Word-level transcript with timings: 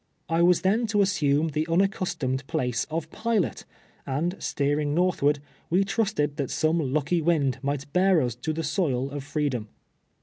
I 0.29 0.41
was 0.41 0.61
then 0.61 0.87
to 0.87 1.03
assume 1.03 1.49
the 1.49 1.67
unaccustomed 1.67 2.47
place 2.47 2.85
of 2.89 3.11
pilot, 3.11 3.65
and, 4.03 4.35
steering 4.41 4.95
northward, 4.95 5.37
we 5.69 5.83
trusted 5.83 6.37
that 6.37 6.49
some 6.49 6.79
lucky 6.79 7.21
wind 7.21 7.59
might 7.61 7.93
bear 7.93 8.19
us 8.19 8.33
to 8.37 8.51
the 8.51 8.63
soil 8.63 9.11
of 9.11 9.23
tr 9.23 9.37
eedom. 9.37 9.67